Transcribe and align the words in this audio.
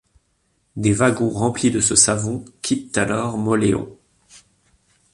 Des 0.77 0.93
wagons 0.93 1.29
remplis 1.29 1.69
de 1.69 1.79
ce 1.79 1.93
savon 1.93 2.43
quittent 2.63 2.97
alors 2.97 3.37
Mauléon. 3.37 3.99